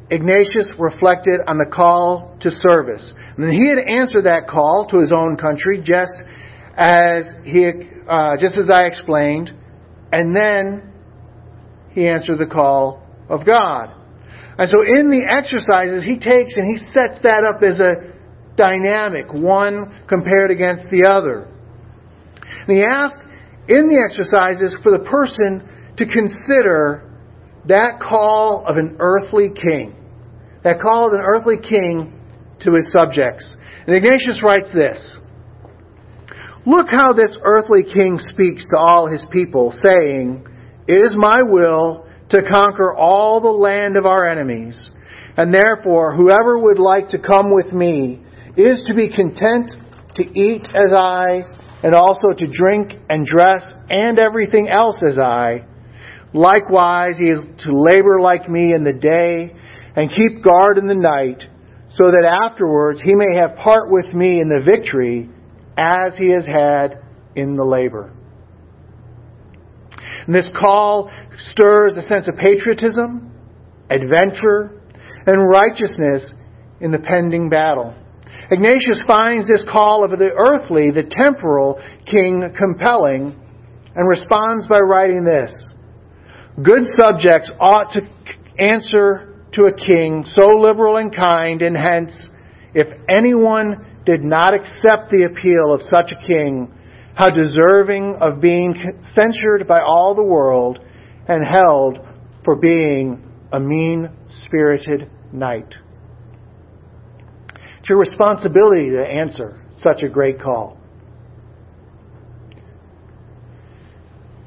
Ignatius 0.10 0.70
reflected 0.78 1.40
on 1.48 1.58
the 1.58 1.72
call 1.74 2.36
to 2.42 2.52
service. 2.52 3.14
And 3.38 3.50
he 3.50 3.70
had 3.70 3.78
answered 3.80 4.26
that 4.26 4.50
call 4.50 4.88
to 4.90 5.00
his 5.00 5.14
own 5.14 5.38
country 5.38 5.82
just 5.82 6.12
as 6.76 7.24
he, 7.46 7.72
uh, 8.10 8.34
just 8.42 8.58
as 8.58 8.70
I 8.70 8.88
explained 8.88 9.54
and 10.12 10.36
then 10.36 10.92
he 11.92 12.10
answered 12.10 12.40
the 12.40 12.46
call 12.46 13.02
of 13.30 13.46
God. 13.46 13.96
And 14.58 14.70
so 14.70 14.82
in 14.82 15.10
the 15.10 15.24
exercises, 15.30 16.04
he 16.04 16.20
takes 16.20 16.58
and 16.58 16.68
he 16.68 16.76
sets 16.92 17.24
that 17.24 17.46
up 17.46 17.64
as 17.64 17.80
a 17.80 18.11
dynamic, 18.56 19.32
one 19.34 20.04
compared 20.08 20.52
against 20.52 20.86
the 20.92 21.08
other. 21.08 21.48
And 22.68 22.78
he 22.78 22.84
asks 22.84 23.20
in 23.68 23.88
the 23.88 24.02
exercises 24.04 24.76
for 24.84 24.92
the 24.92 25.06
person 25.10 25.68
to 25.98 26.06
consider 26.06 27.10
that 27.68 28.00
call 28.00 28.66
of 28.68 28.78
an 28.78 28.98
earthly 29.00 29.50
king. 29.54 29.96
That 30.64 30.80
call 30.80 31.08
of 31.08 31.14
an 31.14 31.22
earthly 31.22 31.58
king 31.58 32.14
to 32.62 32.74
his 32.74 32.92
subjects. 32.92 33.46
And 33.88 33.96
Ignatius 33.96 34.42
writes 34.44 34.72
this 34.74 35.18
Look 36.66 36.88
how 36.90 37.14
this 37.14 37.36
earthly 37.44 37.84
king 37.84 38.20
speaks 38.20 38.68
to 38.70 38.78
all 38.78 39.08
his 39.08 39.26
people, 39.32 39.74
saying, 39.84 40.46
It 40.88 40.94
is 40.94 41.16
my 41.16 41.42
will 41.42 42.06
to 42.30 42.44
conquer 42.48 42.96
all 42.96 43.42
the 43.42 43.50
land 43.50 43.98
of 43.98 44.06
our 44.06 44.28
enemies, 44.28 44.92
and 45.38 45.54
therefore 45.54 46.16
whoever 46.16 46.58
would 46.58 46.80
like 46.80 47.10
to 47.10 47.20
come 47.20 47.52
with 47.52 47.74
me 47.74 48.22
is 48.58 48.84
to 48.88 48.94
be 48.94 49.10
content 49.10 49.72
to 50.16 50.24
eat 50.24 50.68
as 50.74 50.92
I, 50.92 51.44
and 51.84 51.96
also 51.96 52.32
to 52.32 52.48
drink 52.48 52.94
and 53.10 53.26
dress 53.26 53.64
and 53.90 54.20
everything 54.20 54.70
else 54.70 55.02
as 55.04 55.18
I. 55.18 55.66
Likewise, 56.34 57.16
he 57.18 57.30
is 57.30 57.40
to 57.66 57.72
labor 57.72 58.20
like 58.22 58.50
me 58.50 58.74
in 58.74 58.84
the 58.84 58.94
day 58.94 59.56
and 59.96 60.10
keep 60.10 60.44
guard 60.44 60.78
in 60.78 60.88
the 60.88 60.96
night, 60.96 61.44
so 61.90 62.06
that 62.12 62.26
afterwards 62.26 63.02
he 63.04 63.16
may 63.16 63.36
have 63.36 63.58
part 63.58 63.92
with 63.92 64.14
me 64.14 64.40
in 64.40 64.48
the 64.48 64.62
victory 64.64 65.30
as 65.78 66.16
he 66.18 66.32
has 66.32 66.46
had 66.46 67.04
in 67.36 67.56
the 67.56 67.64
labor. 67.66 68.14
And 70.26 70.36
this 70.36 70.50
call 70.58 71.12
stirs 71.52 71.94
a 71.98 72.04
sense 72.04 72.28
of 72.28 72.36
patriotism, 72.36 73.32
adventure, 73.90 74.82
and 75.26 75.50
righteousness 75.50 76.24
in 76.80 76.92
the 76.92 77.00
pending 77.00 77.50
battle. 77.50 77.96
Ignatius 78.52 79.02
finds 79.08 79.48
this 79.48 79.66
call 79.72 80.04
of 80.04 80.12
the 80.20 80.32
earthly, 80.36 80.92
the 80.92 81.04
temporal 81.04 81.82
king 82.06 82.54
compelling, 82.58 83.34
and 83.96 84.10
responds 84.10 84.68
by 84.68 84.80
writing 84.80 85.24
this 85.24 85.54
Good 86.62 86.84
subjects 86.96 87.50
ought 87.62 87.92
to 87.94 88.02
answer 88.60 89.46
to 89.54 89.66
a 89.66 89.74
king 89.74 90.26
so 90.34 90.58
liberal 90.58 90.98
and 90.98 91.16
kind, 91.16 91.62
and 91.62 91.78
hence, 91.78 92.12
if 92.74 92.88
anyone 93.08 93.86
did 94.06 94.22
not 94.22 94.54
accept 94.54 95.12
the 95.12 95.30
appeal 95.32 95.74
of 95.74 95.82
such 95.84 96.12
a 96.12 96.28
king, 96.28 96.74
how 97.16 97.30
deserving 97.30 98.16
of 98.20 98.42
being 98.42 98.76
censured 99.14 99.66
by 99.66 99.80
all 99.80 100.14
the 100.14 100.24
world 100.24 100.80
and 101.28 101.46
held 101.46 102.00
for 102.44 102.58
being 102.58 103.24
a 103.54 103.60
mean 103.60 104.10
spirited 104.46 105.10
knight. 105.32 105.74
It's 107.82 107.90
your 107.90 107.98
responsibility 107.98 108.92
to 108.92 109.04
answer 109.04 109.60
such 109.80 110.04
a 110.04 110.08
great 110.08 110.40
call. 110.40 110.78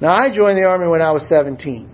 Now, 0.01 0.15
I 0.15 0.33
joined 0.33 0.57
the 0.57 0.63
Army 0.63 0.87
when 0.87 1.03
I 1.03 1.11
was 1.11 1.27
17. 1.29 1.91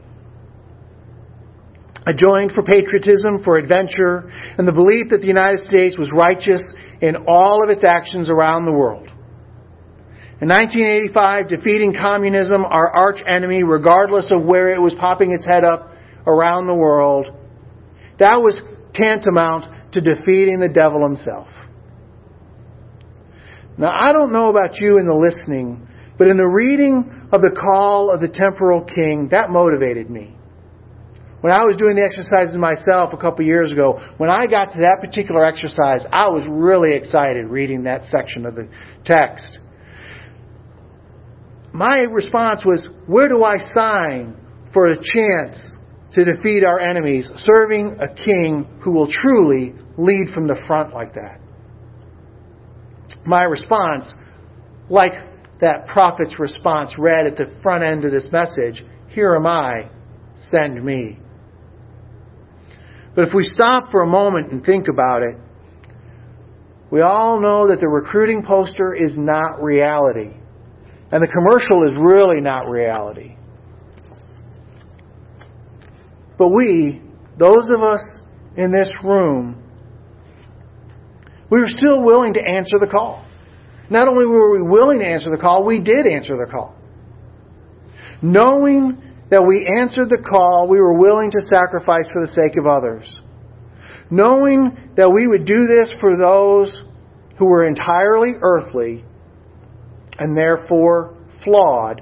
I 2.07 2.13
joined 2.13 2.53
for 2.53 2.63
patriotism, 2.63 3.43
for 3.43 3.57
adventure, 3.57 4.31
and 4.59 4.69
the 4.69 4.73
belief 4.73 5.07
that 5.11 5.23
the 5.23 5.27
United 5.27 5.61
States 5.61 5.97
was 5.97 6.11
righteous 6.13 6.61
in 7.01 7.17
all 7.27 7.65
of 7.65 7.71
its 7.71 7.85
actions 7.85 8.29
around 8.29 8.67
the 8.67 8.73
world. 8.73 9.09
In 10.43 10.49
1985, 10.49 11.49
defeating 11.49 11.95
communism, 11.99 12.67
our 12.67 12.91
arch 12.91 13.23
enemy, 13.27 13.63
regardless 13.63 14.29
of 14.31 14.45
where 14.45 14.75
it 14.75 14.81
was 14.81 14.95
popping 15.01 15.33
its 15.33 15.47
head 15.47 15.65
up 15.65 15.91
around 16.27 16.67
the 16.67 16.75
world, 16.75 17.29
that 18.19 18.43
was 18.43 18.61
tantamount 18.93 19.80
to 19.93 20.01
defeating 20.01 20.61
the 20.61 20.69
devil 20.69 21.03
himself. 21.03 21.49
Now, 23.77 23.93
I 23.99 24.13
don't 24.13 24.33
know 24.33 24.49
about 24.49 24.79
you 24.79 24.99
in 24.99 25.07
the 25.07 25.15
listening, 25.15 25.89
but 26.19 26.29
in 26.29 26.37
the 26.37 26.47
reading 26.47 27.29
of 27.33 27.41
the 27.41 27.57
call 27.59 28.11
of 28.11 28.21
the 28.21 28.29
temporal 28.29 28.85
king, 28.85 29.29
that 29.31 29.51
motivated 29.51 30.11
me. 30.11 30.37
When 31.41 31.53
I 31.53 31.65
was 31.65 31.77
doing 31.79 31.97
the 31.97 32.03
exercises 32.03 32.55
myself 32.55 33.15
a 33.15 33.17
couple 33.17 33.47
years 33.47 33.73
ago, 33.73 33.99
when 34.19 34.29
I 34.29 34.47
got 34.47 34.73
to 34.73 34.81
that 34.81 34.99
particular 35.01 35.45
exercise, 35.45 36.05
I 36.13 36.29
was 36.29 36.45
really 36.47 36.95
excited 36.95 37.47
reading 37.47 37.85
that 37.85 38.03
section 38.11 38.45
of 38.45 38.55
the 38.55 38.69
text. 39.05 39.59
My 41.73 42.01
response 42.01 42.63
was, 42.67 42.87
where 43.07 43.29
do 43.29 43.43
I 43.43 43.57
sign 43.75 44.37
for 44.75 44.89
a 44.89 44.97
chance 44.97 45.59
to 46.15 46.25
defeat 46.25 46.65
our 46.65 46.81
enemies, 46.81 47.31
serving 47.37 47.99
a 48.01 48.15
king 48.15 48.67
who 48.83 48.91
will 48.91 49.09
truly 49.11 49.75
lead 49.97 50.33
from 50.35 50.47
the 50.47 50.61
front 50.67 50.93
like 50.93 51.15
that? 51.15 51.41
My 53.25 53.43
response, 53.43 54.13
like 54.89 55.13
that 55.61 55.87
prophet's 55.87 56.39
response 56.39 56.95
read 56.99 57.27
at 57.27 57.37
the 57.37 57.55
front 57.63 57.85
end 57.85 58.05
of 58.05 58.13
this 58.13 58.27
message, 58.33 58.85
here 59.09 59.35
am 59.37 59.47
I, 59.47 59.91
send 60.51 60.83
me. 60.83 61.19
But 63.15 63.29
if 63.29 63.35
we 63.35 63.45
stop 63.45 63.91
for 63.91 64.03
a 64.03 64.07
moment 64.07 64.53
and 64.53 64.65
think 64.65 64.87
about 64.89 65.23
it, 65.23 65.37
we 66.91 67.03
all 67.03 67.41
know 67.41 67.69
that 67.69 67.81
the 67.81 67.89
recruiting 67.89 68.43
poster 68.45 68.95
is 68.95 69.17
not 69.17 69.63
reality. 69.63 70.33
And 71.13 71.23
the 71.23 71.29
commercial 71.29 71.89
is 71.89 71.97
really 71.99 72.41
not 72.41 72.69
reality. 72.69 73.37
But 76.41 76.49
we, 76.49 77.03
those 77.39 77.71
of 77.71 77.83
us 77.83 78.03
in 78.57 78.73
this 78.73 78.91
room, 79.05 79.63
we 81.51 81.61
were 81.61 81.69
still 81.69 82.03
willing 82.03 82.33
to 82.33 82.41
answer 82.41 82.79
the 82.81 82.87
call. 82.87 83.27
Not 83.91 84.09
only 84.09 84.25
were 84.25 84.51
we 84.57 84.63
willing 84.63 85.01
to 85.01 85.05
answer 85.05 85.29
the 85.29 85.37
call, 85.37 85.67
we 85.67 85.83
did 85.83 86.07
answer 86.07 86.39
the 86.39 86.51
call. 86.51 86.75
Knowing 88.23 89.03
that 89.31 89.47
we 89.47 89.69
answered 89.79 90.09
the 90.09 90.25
call 90.27 90.67
we 90.67 90.81
were 90.81 90.99
willing 90.99 91.31
to 91.31 91.41
sacrifice 91.55 92.09
for 92.11 92.23
the 92.23 92.33
sake 92.33 92.57
of 92.57 92.67
others. 92.67 93.21
Knowing 94.11 94.95
that 94.97 95.13
we 95.13 95.27
would 95.27 95.45
do 95.45 95.67
this 95.67 95.93
for 96.01 96.17
those 96.17 96.85
who 97.37 97.45
were 97.45 97.67
entirely 97.67 98.33
earthly 98.41 99.05
and 100.19 100.35
therefore 100.35 101.19
flawed 101.45 102.01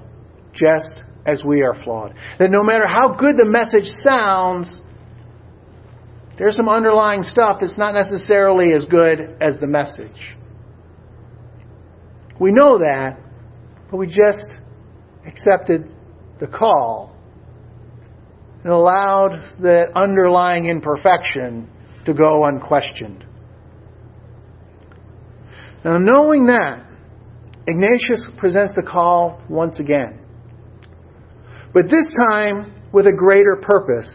just 0.52 1.02
as 1.26 1.44
we 1.44 1.62
are 1.62 1.74
flawed. 1.84 2.14
That 2.38 2.50
no 2.50 2.62
matter 2.62 2.86
how 2.86 3.14
good 3.14 3.36
the 3.36 3.44
message 3.44 3.88
sounds, 4.04 4.68
there's 6.38 6.56
some 6.56 6.68
underlying 6.68 7.22
stuff 7.24 7.58
that's 7.60 7.76
not 7.76 7.94
necessarily 7.94 8.72
as 8.72 8.84
good 8.84 9.36
as 9.40 9.58
the 9.60 9.66
message. 9.66 10.36
We 12.40 12.52
know 12.52 12.78
that, 12.78 13.18
but 13.90 13.96
we 13.96 14.06
just 14.06 14.46
accepted 15.26 15.92
the 16.40 16.46
call 16.46 17.16
and 18.62 18.72
allowed 18.72 19.54
the 19.60 19.86
underlying 19.96 20.66
imperfection 20.66 21.68
to 22.04 22.14
go 22.14 22.44
unquestioned. 22.44 23.24
Now, 25.84 25.98
knowing 25.98 26.46
that, 26.46 26.84
Ignatius 27.66 28.30
presents 28.38 28.72
the 28.74 28.82
call 28.82 29.42
once 29.48 29.78
again, 29.78 30.20
but 31.72 31.84
this 31.84 32.06
time 32.18 32.74
with 32.92 33.06
a 33.06 33.12
greater 33.16 33.56
purpose. 33.56 34.10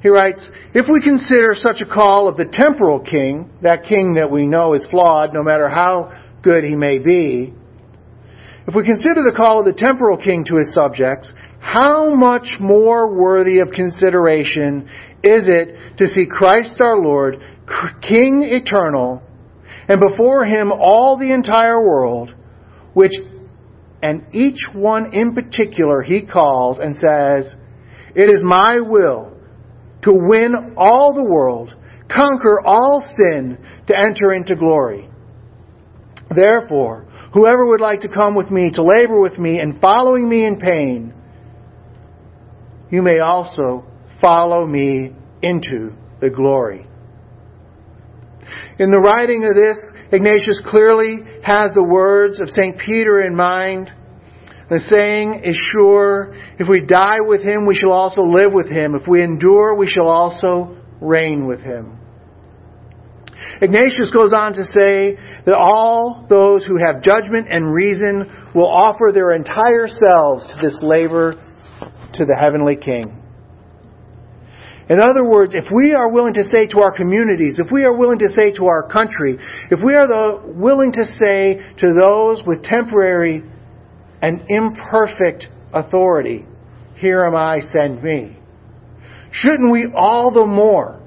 He 0.00 0.08
writes, 0.08 0.48
If 0.74 0.86
we 0.90 1.00
consider 1.02 1.54
such 1.54 1.80
a 1.80 1.86
call 1.92 2.28
of 2.28 2.36
the 2.36 2.44
temporal 2.44 3.00
king, 3.00 3.50
that 3.62 3.84
king 3.84 4.14
that 4.14 4.30
we 4.30 4.46
know 4.46 4.74
is 4.74 4.86
flawed 4.90 5.34
no 5.34 5.42
matter 5.42 5.68
how 5.68 6.12
good 6.42 6.64
he 6.64 6.76
may 6.76 6.98
be, 6.98 7.52
if 8.68 8.74
we 8.74 8.84
consider 8.84 9.22
the 9.24 9.34
call 9.34 9.60
of 9.60 9.64
the 9.64 9.72
temporal 9.72 10.18
king 10.18 10.44
to 10.44 10.56
his 10.56 10.74
subjects, 10.74 11.32
how 11.58 12.14
much 12.14 12.46
more 12.60 13.18
worthy 13.18 13.60
of 13.60 13.70
consideration 13.70 14.88
is 15.24 15.44
it 15.46 15.96
to 15.96 16.06
see 16.08 16.26
Christ 16.26 16.78
our 16.80 16.98
Lord, 16.98 17.36
King 18.06 18.42
eternal, 18.42 19.22
and 19.88 20.00
before 20.00 20.44
him 20.44 20.70
all 20.70 21.18
the 21.18 21.32
entire 21.32 21.80
world, 21.82 22.34
which, 22.92 23.12
and 24.02 24.26
each 24.32 24.60
one 24.72 25.12
in 25.12 25.34
particular 25.34 26.02
he 26.02 26.22
calls 26.22 26.78
and 26.78 26.94
says, 26.94 27.46
It 28.14 28.30
is 28.30 28.40
my 28.42 28.80
will 28.80 29.36
to 30.02 30.12
win 30.12 30.74
all 30.76 31.14
the 31.14 31.24
world, 31.24 31.74
conquer 32.08 32.60
all 32.64 33.00
sin, 33.00 33.58
to 33.88 33.98
enter 33.98 34.32
into 34.32 34.54
glory. 34.54 35.08
Therefore, 36.34 37.06
whoever 37.32 37.66
would 37.66 37.80
like 37.80 38.00
to 38.02 38.08
come 38.08 38.34
with 38.34 38.50
me, 38.50 38.70
to 38.74 38.82
labor 38.82 39.20
with 39.20 39.38
me, 39.38 39.58
and 39.58 39.80
following 39.80 40.28
me 40.28 40.44
in 40.44 40.58
pain, 40.58 41.12
you 42.90 43.02
may 43.02 43.18
also 43.18 43.84
follow 44.20 44.66
me 44.66 45.12
into 45.42 45.92
the 46.20 46.30
glory. 46.30 46.87
In 48.78 48.90
the 48.90 48.98
writing 48.98 49.44
of 49.44 49.54
this, 49.54 49.78
Ignatius 50.12 50.62
clearly 50.66 51.18
has 51.42 51.70
the 51.74 51.82
words 51.82 52.38
of 52.40 52.48
St. 52.48 52.78
Peter 52.78 53.22
in 53.22 53.34
mind. 53.34 53.90
The 54.70 54.78
saying 54.78 55.42
is 55.44 55.58
sure, 55.72 56.36
if 56.60 56.68
we 56.68 56.86
die 56.86 57.20
with 57.20 57.42
him, 57.42 57.66
we 57.66 57.74
shall 57.74 57.92
also 57.92 58.22
live 58.22 58.52
with 58.52 58.70
him. 58.70 58.94
If 58.94 59.08
we 59.08 59.22
endure, 59.22 59.74
we 59.74 59.88
shall 59.88 60.08
also 60.08 60.76
reign 61.00 61.46
with 61.46 61.60
him. 61.60 61.98
Ignatius 63.60 64.10
goes 64.12 64.32
on 64.32 64.52
to 64.52 64.64
say 64.64 65.18
that 65.44 65.56
all 65.56 66.26
those 66.28 66.64
who 66.64 66.78
have 66.78 67.02
judgment 67.02 67.48
and 67.50 67.72
reason 67.72 68.30
will 68.54 68.68
offer 68.68 69.10
their 69.12 69.34
entire 69.34 69.88
selves 69.88 70.46
to 70.46 70.60
this 70.62 70.78
labor 70.82 71.32
to 72.14 72.24
the 72.24 72.36
heavenly 72.38 72.76
King. 72.76 73.17
In 74.88 75.00
other 75.00 75.22
words, 75.24 75.54
if 75.54 75.66
we 75.72 75.92
are 75.92 76.08
willing 76.08 76.34
to 76.34 76.44
say 76.44 76.66
to 76.68 76.80
our 76.80 76.92
communities, 76.92 77.58
if 77.58 77.70
we 77.70 77.84
are 77.84 77.94
willing 77.94 78.18
to 78.20 78.28
say 78.38 78.52
to 78.56 78.66
our 78.66 78.88
country, 78.88 79.38
if 79.70 79.80
we 79.84 79.94
are 79.94 80.06
the, 80.06 80.42
willing 80.46 80.92
to 80.92 81.04
say 81.22 81.60
to 81.78 81.92
those 81.92 82.42
with 82.46 82.62
temporary 82.62 83.44
and 84.22 84.42
imperfect 84.48 85.46
authority, 85.74 86.46
here 86.96 87.24
am 87.24 87.36
I, 87.36 87.60
send 87.60 88.02
me. 88.02 88.38
Shouldn't 89.30 89.70
we 89.70 89.92
all 89.94 90.30
the 90.30 90.46
more 90.46 91.02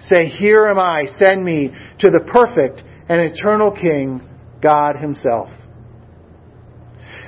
say, 0.00 0.28
here 0.28 0.66
am 0.66 0.78
I, 0.78 1.06
send 1.18 1.44
me 1.44 1.70
to 2.00 2.10
the 2.10 2.20
perfect 2.26 2.82
and 3.08 3.20
eternal 3.20 3.70
King, 3.70 4.28
God 4.60 4.96
Himself? 4.96 5.50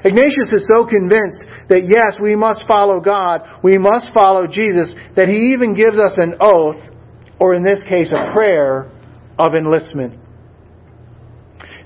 Ignatius 0.05 0.53
is 0.53 0.67
so 0.67 0.87
convinced 0.87 1.45
that 1.69 1.87
yes, 1.87 2.19
we 2.21 2.35
must 2.35 2.65
follow 2.67 3.01
God, 3.01 3.43
we 3.63 3.77
must 3.77 4.11
follow 4.15 4.47
Jesus, 4.47 4.95
that 5.17 5.29
he 5.29 5.53
even 5.53 5.75
gives 5.75 5.99
us 5.99 6.13
an 6.17 6.37
oath, 6.41 6.83
or 7.39 7.55
in 7.55 7.63
this 7.63 7.81
case 7.89 8.13
a 8.13 8.33
prayer, 8.33 8.91
of 9.39 9.55
enlistment. 9.55 10.19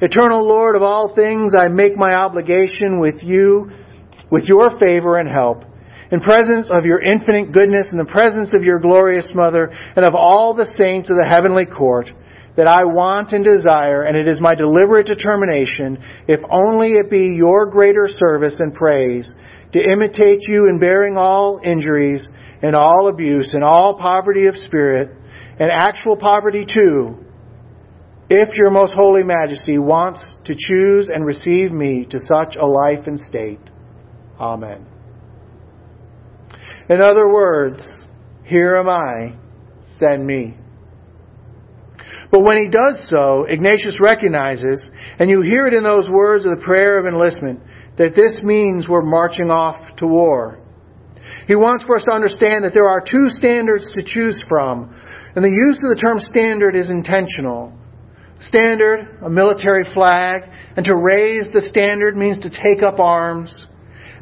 Eternal 0.00 0.46
Lord 0.46 0.76
of 0.76 0.82
all 0.82 1.14
things, 1.14 1.54
I 1.56 1.68
make 1.68 1.96
my 1.96 2.14
obligation 2.14 3.00
with 3.00 3.22
you, 3.22 3.70
with 4.30 4.44
your 4.44 4.78
favor 4.78 5.18
and 5.18 5.28
help, 5.28 5.64
in 6.10 6.20
presence 6.20 6.70
of 6.70 6.84
your 6.84 7.00
infinite 7.00 7.52
goodness, 7.52 7.88
in 7.90 7.98
the 7.98 8.04
presence 8.04 8.54
of 8.54 8.62
your 8.62 8.80
glorious 8.80 9.30
Mother, 9.34 9.70
and 9.96 10.04
of 10.04 10.14
all 10.14 10.54
the 10.54 10.72
saints 10.76 11.10
of 11.10 11.16
the 11.16 11.28
heavenly 11.28 11.66
court, 11.66 12.06
that 12.56 12.66
I 12.66 12.84
want 12.84 13.32
and 13.32 13.44
desire, 13.44 14.02
and 14.02 14.16
it 14.16 14.28
is 14.28 14.40
my 14.40 14.54
deliberate 14.54 15.06
determination, 15.06 15.98
if 16.28 16.40
only 16.50 16.94
it 16.94 17.10
be 17.10 17.34
your 17.34 17.66
greater 17.66 18.06
service 18.08 18.60
and 18.60 18.72
praise, 18.74 19.28
to 19.72 19.82
imitate 19.82 20.40
you 20.42 20.68
in 20.68 20.78
bearing 20.78 21.16
all 21.16 21.60
injuries 21.64 22.24
and 22.62 22.76
all 22.76 23.08
abuse 23.08 23.52
and 23.54 23.64
all 23.64 23.98
poverty 23.98 24.46
of 24.46 24.56
spirit 24.56 25.10
and 25.58 25.70
actual 25.70 26.16
poverty 26.16 26.64
too, 26.64 27.18
if 28.30 28.48
your 28.54 28.70
most 28.70 28.94
holy 28.94 29.22
majesty 29.22 29.78
wants 29.78 30.20
to 30.44 30.54
choose 30.56 31.08
and 31.12 31.26
receive 31.26 31.72
me 31.72 32.06
to 32.08 32.18
such 32.20 32.56
a 32.56 32.64
life 32.64 33.06
and 33.06 33.18
state. 33.20 33.60
Amen. 34.38 34.86
In 36.88 37.02
other 37.02 37.28
words, 37.28 37.82
here 38.44 38.76
am 38.76 38.88
I, 38.88 39.36
send 39.98 40.26
me. 40.26 40.56
But 42.34 42.42
when 42.42 42.64
he 42.64 42.68
does 42.68 43.00
so, 43.10 43.44
Ignatius 43.44 44.00
recognizes, 44.00 44.82
and 45.20 45.30
you 45.30 45.42
hear 45.42 45.68
it 45.68 45.72
in 45.72 45.84
those 45.84 46.10
words 46.10 46.44
of 46.44 46.58
the 46.58 46.64
prayer 46.64 46.98
of 46.98 47.06
enlistment, 47.06 47.60
that 47.96 48.16
this 48.16 48.42
means 48.42 48.88
we're 48.88 49.02
marching 49.02 49.52
off 49.52 49.94
to 49.98 50.06
war. 50.08 50.58
He 51.46 51.54
wants 51.54 51.84
for 51.84 51.96
us 51.96 52.02
to 52.08 52.12
understand 52.12 52.64
that 52.64 52.74
there 52.74 52.88
are 52.88 53.00
two 53.00 53.28
standards 53.28 53.86
to 53.94 54.02
choose 54.02 54.36
from, 54.48 55.00
and 55.36 55.44
the 55.44 55.48
use 55.48 55.80
of 55.84 55.94
the 55.94 56.00
term 56.02 56.18
standard 56.18 56.74
is 56.74 56.90
intentional. 56.90 57.72
Standard, 58.40 59.16
a 59.24 59.30
military 59.30 59.84
flag, 59.94 60.42
and 60.76 60.84
to 60.86 60.96
raise 60.96 61.44
the 61.52 61.68
standard 61.70 62.16
means 62.16 62.40
to 62.40 62.50
take 62.50 62.82
up 62.82 62.98
arms. 62.98 63.54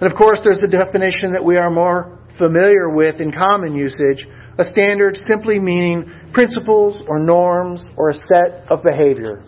And 0.03 0.12
of 0.12 0.18
course, 0.18 0.38
there's 0.44 0.61
the 0.61 0.68
definition 0.68 1.33
that 1.33 1.46
we 1.46 1.57
are 1.57 1.70
more 1.70 2.18
familiar 2.37 2.90
with 2.90 3.22
in 3.22 3.33
common 3.33 3.75
usage, 3.75 4.27
a 4.58 4.64
standard 4.64 5.16
simply 5.26 5.58
meaning 5.58 6.10
principles 6.32 7.02
or 7.08 7.18
norms 7.18 7.84
or 7.96 8.10
a 8.10 8.14
set 8.14 8.66
of 8.68 8.82
behavior. 8.82 9.44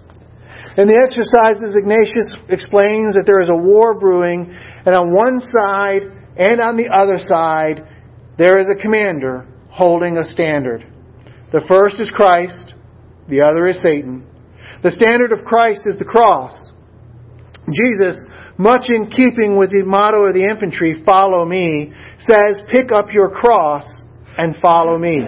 In 0.76 0.88
the 0.88 0.98
exercises, 0.98 1.74
Ignatius 1.76 2.36
explains 2.48 3.14
that 3.14 3.24
there 3.26 3.40
is 3.40 3.48
a 3.48 3.54
war 3.54 3.94
brewing, 3.94 4.56
and 4.84 4.94
on 4.94 5.14
one 5.14 5.40
side 5.40 6.02
and 6.36 6.60
on 6.60 6.76
the 6.76 6.90
other 6.90 7.18
side, 7.18 7.86
there 8.38 8.58
is 8.58 8.66
a 8.68 8.80
commander 8.80 9.46
holding 9.70 10.18
a 10.18 10.24
standard. 10.24 10.84
The 11.52 11.64
first 11.68 12.00
is 12.00 12.10
Christ, 12.10 12.74
the 13.28 13.42
other 13.42 13.66
is 13.66 13.80
Satan. 13.82 14.26
The 14.82 14.90
standard 14.90 15.32
of 15.32 15.44
Christ 15.44 15.82
is 15.86 15.96
the 15.96 16.04
cross. 16.04 16.52
Jesus, 17.70 18.26
much 18.58 18.90
in 18.90 19.10
keeping 19.10 19.56
with 19.56 19.70
the 19.70 19.84
motto 19.86 20.26
of 20.26 20.34
the 20.34 20.44
infantry, 20.44 21.02
follow 21.04 21.44
me, 21.44 21.92
says, 22.18 22.60
pick 22.70 22.90
up 22.90 23.06
your 23.12 23.30
cross 23.30 23.84
and 24.37 24.57
follow 24.61 24.99
me. 24.99 25.23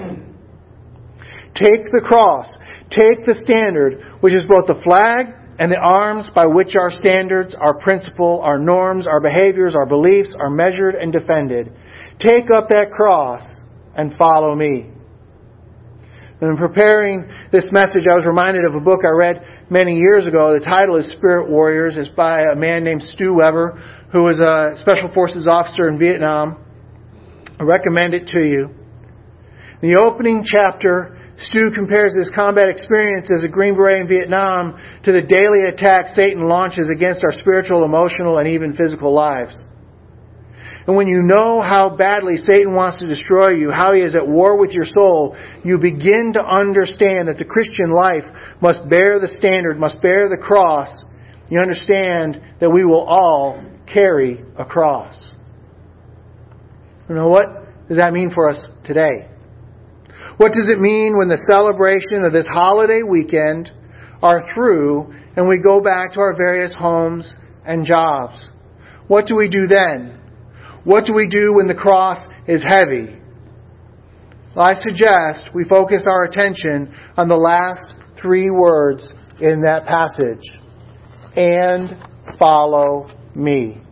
Take 1.55 1.90
the 1.92 2.03
cross. 2.05 2.47
Take 2.90 3.27
the 3.27 3.35
standard, 3.42 4.01
which 4.21 4.33
is 4.33 4.45
both 4.47 4.66
the 4.66 4.81
flag 4.85 5.35
and 5.59 5.73
the 5.73 5.79
arms 5.79 6.29
by 6.35 6.47
which 6.47 6.77
our 6.77 6.90
standards, 6.90 7.55
our 7.59 7.79
principle, 7.81 8.40
our 8.42 8.59
norms, 8.59 9.07
our 9.07 9.21
behaviors, 9.21 9.75
our 9.75 9.87
beliefs 9.87 10.35
are 10.38 10.51
measured 10.51 10.95
and 10.95 11.12
defended. 11.12 11.73
Take 12.21 12.51
up 12.51 12.69
that 12.69 12.90
cross 12.92 13.42
and 13.97 14.14
follow 14.16 14.55
me. 14.55 14.90
in 16.40 16.57
preparing 16.57 17.27
this 17.51 17.66
message, 17.73 18.07
I 18.07 18.14
was 18.14 18.27
reminded 18.27 18.64
of 18.64 18.75
a 18.75 18.81
book 18.81 19.01
I 19.05 19.11
read 19.16 19.42
many 19.71 19.97
years 19.97 20.27
ago. 20.27 20.59
The 20.59 20.64
title 20.64 20.97
is 20.97 21.11
Spirit 21.12 21.49
Warriors. 21.51 21.97
It's 21.97 22.11
by 22.11 22.42
a 22.42 22.55
man 22.55 22.85
named 22.85 23.03
Stu 23.03 23.35
Weber, 23.35 23.83
who 24.12 24.25
was 24.25 24.38
a 24.38 24.79
Special 24.81 25.11
Forces 25.14 25.47
officer 25.47 25.88
in 25.88 25.99
Vietnam. 25.99 26.62
I 27.59 27.64
recommend 27.64 28.12
it 28.14 28.29
to 28.29 28.40
you. 28.40 28.86
In 29.82 29.92
the 29.92 30.00
opening 30.00 30.44
chapter, 30.44 31.18
Stu 31.38 31.70
compares 31.74 32.16
his 32.16 32.30
combat 32.34 32.68
experience 32.68 33.30
as 33.30 33.42
a 33.42 33.48
Green 33.48 33.74
Beret 33.74 34.00
in 34.00 34.08
Vietnam 34.08 34.80
to 35.04 35.12
the 35.12 35.20
daily 35.20 35.68
attack 35.68 36.08
Satan 36.14 36.48
launches 36.48 36.88
against 36.90 37.22
our 37.22 37.32
spiritual, 37.32 37.84
emotional, 37.84 38.38
and 38.38 38.48
even 38.48 38.72
physical 38.72 39.12
lives. 39.12 39.54
And 40.86 40.96
when 40.96 41.08
you 41.08 41.18
know 41.18 41.60
how 41.60 41.90
badly 41.90 42.38
Satan 42.38 42.74
wants 42.74 42.96
to 42.98 43.06
destroy 43.06 43.50
you, 43.50 43.70
how 43.70 43.92
he 43.92 44.00
is 44.00 44.14
at 44.14 44.26
war 44.26 44.56
with 44.56 44.70
your 44.70 44.84
soul, 44.86 45.36
you 45.62 45.78
begin 45.78 46.32
to 46.34 46.42
understand 46.42 47.28
that 47.28 47.38
the 47.38 47.44
Christian 47.44 47.90
life 47.90 48.24
must 48.62 48.88
bear 48.88 49.18
the 49.20 49.28
standard, 49.28 49.78
must 49.78 50.00
bear 50.00 50.28
the 50.28 50.38
cross. 50.38 50.88
You 51.50 51.60
understand 51.60 52.40
that 52.60 52.70
we 52.70 52.84
will 52.84 53.04
all 53.04 53.62
carry 53.92 54.42
a 54.56 54.64
cross. 54.64 55.16
You 57.08 57.16
know 57.16 57.28
what 57.28 57.88
does 57.88 57.98
that 57.98 58.12
mean 58.12 58.32
for 58.32 58.48
us 58.48 58.64
today? 58.84 59.28
What 60.37 60.53
does 60.53 60.68
it 60.68 60.79
mean 60.79 61.16
when 61.16 61.29
the 61.29 61.42
celebration 61.51 62.22
of 62.22 62.33
this 62.33 62.46
holiday 62.46 63.03
weekend 63.03 63.70
are 64.22 64.46
through 64.55 65.14
and 65.35 65.49
we 65.49 65.61
go 65.62 65.81
back 65.81 66.12
to 66.12 66.20
our 66.20 66.37
various 66.37 66.75
homes 66.79 67.35
and 67.64 67.87
jobs? 67.87 68.44
What 69.09 69.27
do 69.27 69.37
we 69.37 69.49
do 69.49 69.66
then? 69.66 70.20
What 70.85 71.07
do 71.07 71.14
we 71.14 71.27
do 71.27 71.55
when 71.55 71.68
the 71.68 71.75
cross 71.75 72.18
is 72.46 72.62
heavy? 72.62 73.16
Well, 74.55 74.66
I 74.66 74.75
suggest 74.75 75.55
we 75.55 75.64
focus 75.64 76.05
our 76.07 76.25
attention 76.25 76.94
on 77.16 77.29
the 77.29 77.37
last 77.37 77.94
three 78.20 78.51
words 78.51 79.11
in 79.40 79.62
that 79.62 79.87
passage. 79.87 80.44
And 81.35 81.96
follow 82.38 83.11
me. 83.35 83.83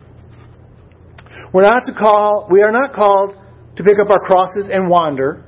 We're 1.53 1.61
not 1.61 1.85
to 1.85 1.93
call, 1.93 2.47
we 2.51 2.61
are 2.61 2.71
not 2.71 2.93
called 2.93 3.35
to 3.77 3.83
pick 3.83 3.97
up 3.99 4.09
our 4.09 4.19
crosses 4.19 4.67
and 4.71 4.89
wander. 4.89 5.43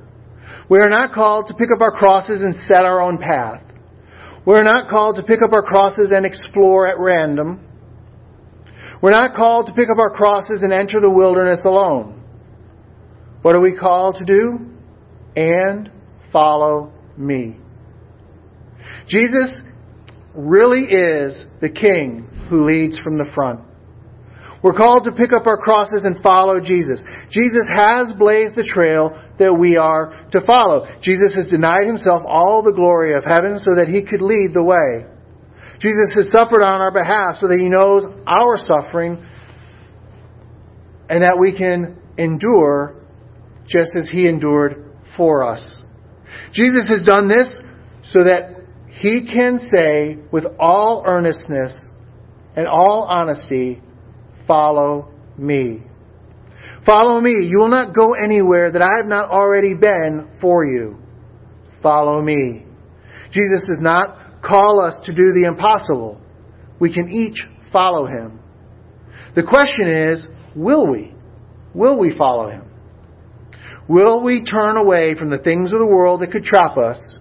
We 0.68 0.80
are 0.80 0.90
not 0.90 1.12
called 1.12 1.48
to 1.48 1.54
pick 1.54 1.70
up 1.74 1.80
our 1.80 1.92
crosses 1.92 2.42
and 2.42 2.54
set 2.66 2.84
our 2.84 3.00
own 3.00 3.18
path. 3.18 3.62
We 4.46 4.54
are 4.54 4.64
not 4.64 4.88
called 4.88 5.16
to 5.16 5.22
pick 5.22 5.40
up 5.42 5.52
our 5.52 5.62
crosses 5.62 6.10
and 6.12 6.26
explore 6.26 6.86
at 6.86 6.98
random. 6.98 7.64
We're 9.00 9.12
not 9.12 9.34
called 9.34 9.66
to 9.66 9.72
pick 9.72 9.88
up 9.90 9.98
our 9.98 10.10
crosses 10.10 10.60
and 10.62 10.72
enter 10.72 11.00
the 11.00 11.10
wilderness 11.10 11.60
alone. 11.64 12.22
What 13.42 13.54
are 13.54 13.60
we 13.60 13.76
called 13.76 14.16
to 14.16 14.24
do? 14.24 14.58
And 15.36 15.90
follow 16.32 16.92
me. 17.16 17.56
Jesus 19.06 19.48
really 20.34 20.82
is 20.82 21.46
the 21.60 21.70
king 21.70 22.28
who 22.50 22.64
leads 22.64 22.98
from 22.98 23.18
the 23.18 23.30
front. 23.34 23.60
We're 24.62 24.76
called 24.76 25.04
to 25.04 25.12
pick 25.12 25.32
up 25.32 25.46
our 25.46 25.56
crosses 25.56 26.04
and 26.04 26.20
follow 26.22 26.60
Jesus. 26.60 27.00
Jesus 27.30 27.66
has 27.76 28.12
blazed 28.18 28.56
the 28.56 28.64
trail 28.64 29.22
that 29.38 29.54
we 29.54 29.76
are 29.76 30.26
to 30.32 30.40
follow. 30.44 30.86
Jesus 31.00 31.32
has 31.34 31.46
denied 31.46 31.86
himself 31.86 32.22
all 32.26 32.62
the 32.62 32.72
glory 32.72 33.14
of 33.14 33.24
heaven 33.24 33.58
so 33.58 33.76
that 33.76 33.88
he 33.88 34.04
could 34.04 34.20
lead 34.20 34.50
the 34.52 34.64
way. 34.64 35.06
Jesus 35.80 36.12
has 36.16 36.30
suffered 36.32 36.62
on 36.62 36.80
our 36.80 36.90
behalf 36.90 37.36
so 37.40 37.46
that 37.46 37.58
he 37.58 37.68
knows 37.68 38.04
our 38.26 38.58
suffering 38.58 39.24
and 41.08 41.22
that 41.22 41.38
we 41.38 41.56
can 41.56 41.96
endure 42.18 42.96
just 43.68 43.92
as 43.96 44.08
he 44.10 44.26
endured 44.26 44.92
for 45.16 45.44
us. 45.48 45.62
Jesus 46.52 46.88
has 46.88 47.06
done 47.06 47.28
this 47.28 47.48
so 48.12 48.24
that 48.24 48.56
he 49.00 49.26
can 49.26 49.60
say 49.72 50.18
with 50.32 50.44
all 50.58 51.04
earnestness 51.06 51.72
and 52.56 52.66
all 52.66 53.06
honesty, 53.08 53.80
follow 54.48 55.12
me. 55.36 55.84
Follow 56.84 57.20
me. 57.20 57.34
You 57.46 57.58
will 57.58 57.68
not 57.68 57.94
go 57.94 58.14
anywhere 58.14 58.72
that 58.72 58.82
I 58.82 58.96
have 59.00 59.06
not 59.06 59.30
already 59.30 59.74
been 59.74 60.28
for 60.40 60.64
you. 60.64 60.96
Follow 61.82 62.20
me. 62.20 62.64
Jesus 63.30 63.64
does 63.68 63.82
not 63.82 64.42
call 64.42 64.80
us 64.80 64.96
to 65.04 65.14
do 65.14 65.32
the 65.34 65.46
impossible. 65.46 66.20
We 66.80 66.92
can 66.92 67.10
each 67.12 67.42
follow 67.72 68.06
him. 68.06 68.40
The 69.36 69.42
question 69.42 69.88
is, 69.88 70.26
will 70.56 70.90
we? 70.90 71.14
Will 71.74 71.98
we 71.98 72.16
follow 72.16 72.48
him? 72.50 72.64
Will 73.88 74.22
we 74.22 74.44
turn 74.44 74.76
away 74.76 75.14
from 75.14 75.30
the 75.30 75.38
things 75.38 75.72
of 75.72 75.78
the 75.78 75.86
world 75.86 76.20
that 76.20 76.32
could 76.32 76.44
trap 76.44 76.76
us? 76.76 77.18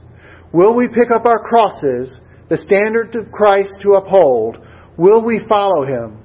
Will 0.53 0.75
we 0.75 0.87
pick 0.87 1.11
up 1.11 1.25
our 1.25 1.39
crosses, 1.39 2.19
the 2.49 2.57
standard 2.57 3.13
of 3.15 3.31
Christ 3.31 3.71
to 3.81 3.91
uphold? 3.91 4.57
Will 4.97 5.23
we 5.23 5.45
follow 5.47 5.85
him? 5.85 6.19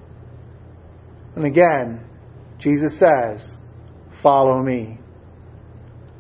And 1.37 1.45
again, 1.47 2.05
Jesus 2.59 2.92
says, 2.99 3.42
Follow 4.23 4.62
me. 4.62 4.99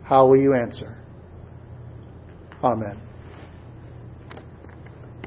How 0.02 0.26
will 0.26 0.38
you 0.38 0.54
answer? 0.54 0.98
Amen. 2.62 3.00